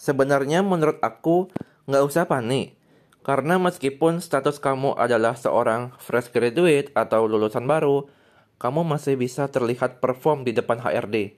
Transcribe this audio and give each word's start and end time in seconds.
Sebenarnya 0.00 0.64
menurut 0.64 0.96
aku 1.04 1.52
nggak 1.84 2.04
usah 2.08 2.24
panik. 2.24 2.72
Karena 3.20 3.60
meskipun 3.60 4.24
status 4.24 4.56
kamu 4.56 4.96
adalah 4.96 5.36
seorang 5.36 5.92
fresh 6.00 6.32
graduate 6.32 6.88
atau 6.96 7.28
lulusan 7.28 7.68
baru, 7.68 8.08
kamu 8.56 8.80
masih 8.80 9.20
bisa 9.20 9.52
terlihat 9.52 10.00
perform 10.00 10.48
di 10.48 10.56
depan 10.56 10.80
HRD. 10.80 11.36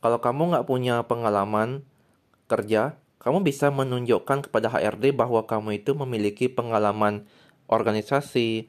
Kalau 0.00 0.16
kamu 0.24 0.56
nggak 0.56 0.64
punya 0.64 1.04
pengalaman 1.04 1.84
kerja, 2.48 2.96
kamu 3.20 3.44
bisa 3.44 3.68
menunjukkan 3.68 4.48
kepada 4.48 4.72
HRD 4.72 5.12
bahwa 5.12 5.44
kamu 5.44 5.84
itu 5.84 5.92
memiliki 5.92 6.48
pengalaman 6.48 7.28
organisasi, 7.68 8.64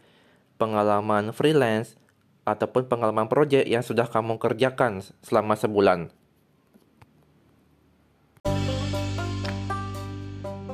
pengalaman 0.59 1.31
freelance, 1.31 1.95
ataupun 2.43 2.91
pengalaman 2.91 3.31
proyek 3.31 3.63
yang 3.63 3.83
sudah 3.83 4.11
kamu 4.11 4.39
kerjakan 4.43 5.03
selama 5.23 5.55
sebulan. 5.55 6.11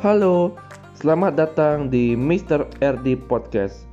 Halo, 0.02 0.58
selamat 0.98 1.38
datang 1.38 1.86
di 1.94 2.18
Mr. 2.18 2.66
RD 2.82 3.22
Podcast. 3.30 3.86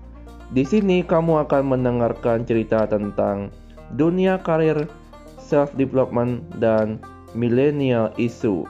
Di 0.56 0.64
sini 0.64 1.04
kamu 1.04 1.44
akan 1.44 1.76
mendengarkan 1.76 2.48
cerita 2.48 2.88
tentang 2.88 3.52
dunia 3.92 4.40
karir, 4.40 4.88
self 5.36 5.68
development 5.76 6.48
dan 6.64 6.96
millennial 7.36 8.08
issue. 8.16 8.64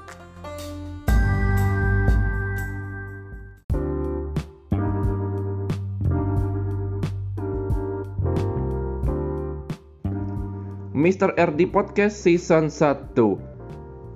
Mr. 10.91 11.39
RD 11.39 11.71
Podcast 11.71 12.19
Season 12.19 12.67
1 12.67 13.15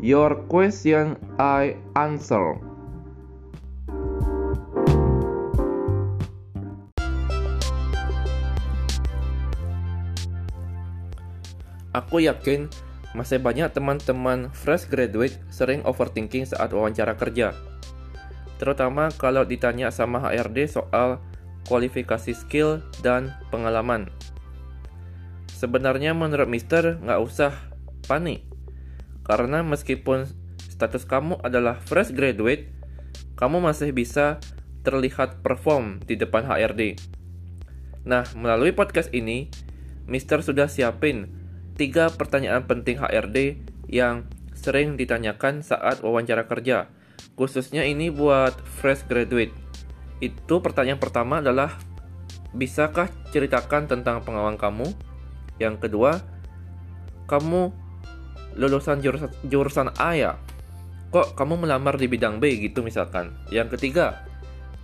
Your 0.02 0.42
question 0.50 1.14
I 1.38 1.78
answer 1.94 2.71
Aku 11.92 12.24
yakin 12.24 12.72
masih 13.12 13.36
banyak 13.36 13.68
teman-teman 13.76 14.48
fresh 14.56 14.88
graduate 14.88 15.36
sering 15.52 15.84
overthinking 15.84 16.48
saat 16.48 16.72
wawancara 16.72 17.12
kerja. 17.20 17.52
Terutama 18.56 19.12
kalau 19.12 19.44
ditanya 19.44 19.92
sama 19.92 20.16
HRD 20.24 20.72
soal 20.72 21.20
kualifikasi 21.68 22.32
skill 22.32 22.80
dan 23.04 23.36
pengalaman. 23.52 24.08
Sebenarnya 25.52 26.16
menurut 26.16 26.48
Mister 26.48 26.96
nggak 26.98 27.20
usah 27.20 27.52
panik. 28.08 28.42
Karena 29.22 29.62
meskipun 29.62 30.26
status 30.58 31.06
kamu 31.06 31.38
adalah 31.44 31.78
fresh 31.78 32.10
graduate, 32.10 32.72
kamu 33.38 33.62
masih 33.62 33.94
bisa 33.94 34.42
terlihat 34.82 35.44
perform 35.44 36.02
di 36.02 36.18
depan 36.18 36.42
HRD. 36.42 36.98
Nah, 38.02 38.26
melalui 38.34 38.74
podcast 38.74 39.14
ini, 39.14 39.46
Mister 40.10 40.42
sudah 40.42 40.66
siapin 40.66 41.41
tiga 41.76 42.12
pertanyaan 42.12 42.64
penting 42.68 43.00
HRD 43.00 43.60
yang 43.88 44.28
sering 44.56 44.94
ditanyakan 44.94 45.64
saat 45.64 46.00
wawancara 46.04 46.46
kerja. 46.46 46.88
Khususnya 47.34 47.82
ini 47.82 48.12
buat 48.12 48.54
fresh 48.80 49.08
graduate. 49.08 49.52
Itu 50.22 50.62
pertanyaan 50.62 51.02
pertama 51.02 51.42
adalah 51.42 51.80
bisakah 52.54 53.10
ceritakan 53.32 53.88
tentang 53.88 54.22
pengalaman 54.22 54.60
kamu? 54.60 54.86
Yang 55.58 55.88
kedua, 55.88 56.20
kamu 57.26 57.72
lulusan 58.56 59.00
jurusan, 59.00 59.30
jurusan 59.48 59.88
A 59.96 60.14
ya? 60.14 60.32
Kok 61.12 61.36
kamu 61.36 61.66
melamar 61.66 61.96
di 62.00 62.08
bidang 62.08 62.40
B 62.40 62.56
gitu 62.60 62.80
misalkan? 62.84 63.36
Yang 63.52 63.76
ketiga, 63.76 64.24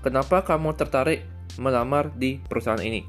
kenapa 0.04 0.44
kamu 0.44 0.76
tertarik 0.76 1.24
melamar 1.56 2.12
di 2.16 2.40
perusahaan 2.44 2.80
ini? 2.80 3.04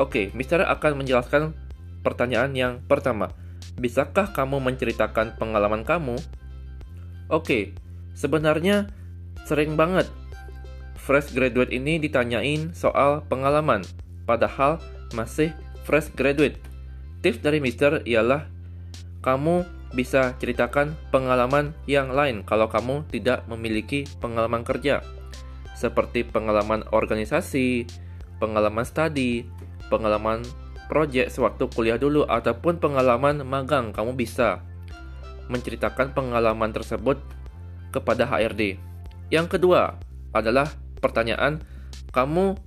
Oke, 0.00 0.32
Mister 0.32 0.64
akan 0.64 1.04
menjelaskan 1.04 1.52
Pertanyaan 2.02 2.52
yang 2.54 2.82
pertama, 2.84 3.30
bisakah 3.78 4.34
kamu 4.34 4.58
menceritakan 4.58 5.38
pengalaman 5.38 5.86
kamu? 5.86 6.18
Oke, 7.30 7.74
sebenarnya 8.12 8.90
sering 9.46 9.74
banget 9.78 10.10
fresh 11.02 11.34
graduate 11.34 11.74
ini 11.74 11.98
ditanyain 11.98 12.70
soal 12.74 13.26
pengalaman, 13.26 13.82
padahal 14.22 14.78
masih 15.18 15.50
fresh 15.82 16.14
graduate. 16.14 16.58
Tips 17.22 17.42
dari 17.42 17.58
Mister 17.58 18.02
ialah 18.06 18.46
kamu 19.22 19.66
bisa 19.94 20.34
ceritakan 20.38 20.94
pengalaman 21.10 21.76
yang 21.86 22.10
lain 22.10 22.42
kalau 22.42 22.66
kamu 22.66 23.06
tidak 23.10 23.46
memiliki 23.46 24.06
pengalaman 24.22 24.62
kerja, 24.62 25.02
seperti 25.74 26.22
pengalaman 26.26 26.86
organisasi, 26.90 27.86
pengalaman 28.38 28.86
studi, 28.86 29.46
pengalaman 29.90 30.42
proyek 30.92 31.32
sewaktu 31.32 31.72
kuliah 31.72 31.96
dulu 31.96 32.28
ataupun 32.28 32.76
pengalaman 32.76 33.40
magang, 33.48 33.96
kamu 33.96 34.12
bisa 34.12 34.60
menceritakan 35.48 36.12
pengalaman 36.12 36.68
tersebut 36.68 37.16
kepada 37.88 38.28
HRD. 38.28 38.76
Yang 39.32 39.56
kedua 39.56 39.96
adalah 40.36 40.68
pertanyaan, 41.00 41.64
kamu 42.12 42.60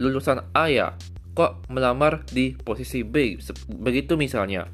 lulusan 0.00 0.40
A 0.56 0.72
ya, 0.72 0.96
kok 1.36 1.68
melamar 1.68 2.24
di 2.32 2.56
posisi 2.56 3.04
B? 3.04 3.36
Begitu 3.68 4.16
misalnya. 4.16 4.64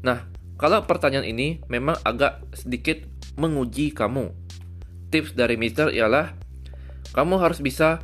Nah, 0.00 0.24
kalau 0.56 0.88
pertanyaan 0.88 1.28
ini 1.28 1.60
memang 1.68 2.00
agak 2.00 2.40
sedikit 2.56 3.04
menguji 3.36 3.92
kamu. 3.92 4.32
Tips 5.12 5.36
dari 5.36 5.60
Mister 5.60 5.92
ialah 5.92 6.32
kamu 7.12 7.44
harus 7.44 7.60
bisa 7.60 8.00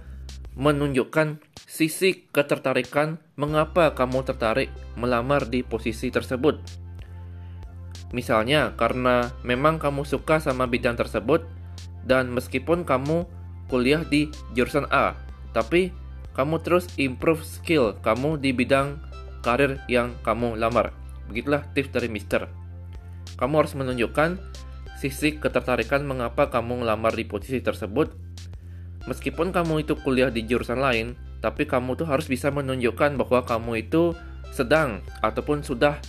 menunjukkan 0.53 1.41
sisi 1.67 2.31
ketertarikan 2.31 3.19
mengapa 3.35 3.91
kamu 3.99 4.23
tertarik 4.23 4.71
melamar 4.95 5.51
di 5.51 5.67
posisi 5.67 6.15
tersebut. 6.15 6.63
Misalnya, 8.15 8.79
karena 8.79 9.35
memang 9.43 9.83
kamu 9.83 10.07
suka 10.07 10.39
sama 10.39 10.71
bidang 10.71 10.95
tersebut 10.95 11.43
dan 12.07 12.31
meskipun 12.31 12.87
kamu 12.87 13.27
kuliah 13.67 14.07
di 14.07 14.31
jurusan 14.55 14.87
A, 14.95 15.19
tapi 15.51 15.91
kamu 16.39 16.63
terus 16.63 16.87
improve 17.03 17.43
skill 17.43 17.99
kamu 17.99 18.39
di 18.39 18.55
bidang 18.55 19.03
karir 19.43 19.83
yang 19.91 20.15
kamu 20.23 20.55
lamar. 20.55 20.95
Begitulah 21.27 21.67
tips 21.75 21.91
dari 21.91 22.07
Mister. 22.07 22.47
Kamu 23.35 23.59
harus 23.59 23.75
menunjukkan 23.75 24.39
sisi 25.03 25.35
ketertarikan 25.43 26.07
mengapa 26.07 26.47
kamu 26.47 26.87
melamar 26.87 27.11
di 27.11 27.27
posisi 27.27 27.59
tersebut. 27.59 28.15
Meskipun 29.11 29.51
kamu 29.51 29.83
itu 29.83 29.99
kuliah 29.99 30.31
di 30.31 30.47
jurusan 30.47 30.79
lain, 30.79 31.26
tapi 31.45 31.69
kamu 31.69 31.99
tuh 31.99 32.09
harus 32.09 32.27
bisa 32.27 32.49
menunjukkan 32.49 33.17
bahwa 33.21 33.45
kamu 33.45 33.87
itu 33.87 34.17
sedang 34.51 35.05
ataupun 35.21 35.61
sudah 35.61 36.01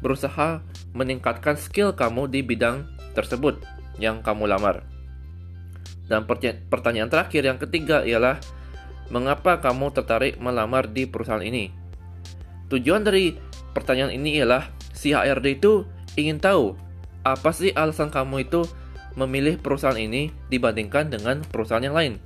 berusaha 0.00 0.64
meningkatkan 0.96 1.54
skill 1.60 1.92
kamu 1.92 2.26
di 2.32 2.40
bidang 2.40 2.88
tersebut 3.12 3.60
yang 4.00 4.24
kamu 4.24 4.48
lamar. 4.48 4.82
Dan 6.10 6.26
pertanyaan 6.66 7.06
terakhir 7.06 7.46
yang 7.46 7.58
ketiga 7.60 8.02
ialah 8.02 8.42
mengapa 9.14 9.62
kamu 9.62 9.94
tertarik 9.94 10.40
melamar 10.42 10.90
di 10.90 11.06
perusahaan 11.06 11.44
ini? 11.44 11.70
Tujuan 12.66 13.06
dari 13.06 13.38
pertanyaan 13.76 14.10
ini 14.10 14.42
ialah 14.42 14.66
si 14.90 15.14
HRD 15.14 15.62
itu 15.62 15.86
ingin 16.18 16.42
tahu 16.42 16.74
apa 17.22 17.52
sih 17.54 17.70
alasan 17.76 18.10
kamu 18.10 18.48
itu 18.48 18.66
memilih 19.14 19.60
perusahaan 19.60 19.98
ini 19.98 20.34
dibandingkan 20.48 21.12
dengan 21.12 21.42
perusahaan 21.46 21.82
yang 21.84 21.94
lain. 21.94 22.18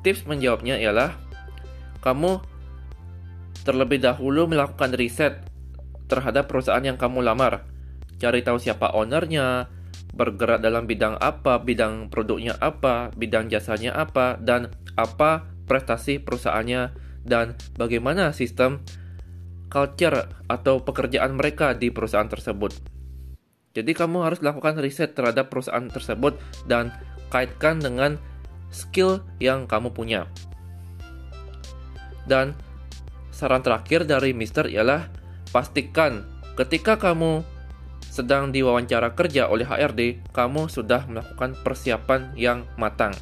Tips 0.00 0.24
menjawabnya 0.24 0.78
ialah 0.78 1.25
kamu 2.06 2.38
terlebih 3.66 3.98
dahulu 3.98 4.46
melakukan 4.46 4.94
riset 4.94 5.42
terhadap 6.06 6.46
perusahaan 6.46 6.86
yang 6.86 6.94
kamu 6.94 7.26
lamar. 7.26 7.66
Cari 8.22 8.46
tahu 8.46 8.62
siapa 8.62 8.94
ownernya, 8.94 9.66
bergerak 10.14 10.62
dalam 10.62 10.86
bidang 10.86 11.18
apa, 11.18 11.58
bidang 11.58 12.06
produknya 12.08 12.54
apa, 12.62 13.10
bidang 13.18 13.50
jasanya 13.50 13.90
apa, 13.98 14.38
dan 14.38 14.70
apa 14.94 15.50
prestasi 15.66 16.22
perusahaannya, 16.22 16.94
dan 17.26 17.58
bagaimana 17.74 18.30
sistem 18.30 18.86
culture 19.66 20.30
atau 20.46 20.78
pekerjaan 20.78 21.34
mereka 21.34 21.74
di 21.74 21.90
perusahaan 21.90 22.30
tersebut. 22.30 22.70
Jadi 23.74 23.92
kamu 23.92 24.24
harus 24.24 24.40
lakukan 24.40 24.78
riset 24.80 25.12
terhadap 25.12 25.52
perusahaan 25.52 25.84
tersebut 25.90 26.38
dan 26.64 26.94
kaitkan 27.28 27.82
dengan 27.82 28.16
skill 28.72 29.20
yang 29.36 29.68
kamu 29.68 29.92
punya. 29.92 30.30
Dan 32.26 32.52
saran 33.30 33.62
terakhir 33.62 34.04
dari 34.04 34.34
Mister 34.34 34.66
ialah 34.66 35.06
pastikan 35.54 36.26
ketika 36.58 36.98
kamu 36.98 37.46
sedang 38.02 38.48
diwawancara 38.48 39.12
kerja 39.12 39.46
oleh 39.46 39.68
HRD, 39.68 40.32
kamu 40.32 40.72
sudah 40.72 41.04
melakukan 41.04 41.52
persiapan 41.60 42.32
yang 42.34 42.64
matang. 42.80 43.12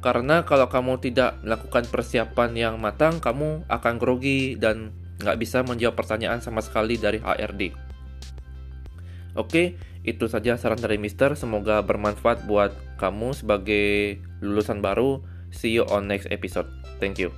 Karena 0.00 0.44
kalau 0.44 0.68
kamu 0.68 1.00
tidak 1.00 1.40
melakukan 1.40 1.84
persiapan 1.88 2.50
yang 2.56 2.74
matang, 2.76 3.20
kamu 3.20 3.64
akan 3.68 3.94
grogi 3.96 4.56
dan 4.56 4.92
nggak 5.20 5.36
bisa 5.40 5.64
menjawab 5.64 5.96
pertanyaan 5.96 6.40
sama 6.40 6.60
sekali 6.60 7.00
dari 7.00 7.20
HRD. 7.20 7.72
Oke, 9.36 9.76
itu 10.04 10.24
saja 10.28 10.56
saran 10.60 10.80
dari 10.80 11.00
Mister. 11.00 11.32
Semoga 11.36 11.80
bermanfaat 11.84 12.44
buat 12.48 12.72
kamu 13.00 13.36
sebagai 13.36 14.20
lulusan 14.44 14.80
baru. 14.84 15.24
See 15.54 15.70
you 15.70 15.86
on 15.86 16.08
next 16.08 16.26
episode. 16.30 16.66
Thank 17.00 17.18
you. 17.18 17.32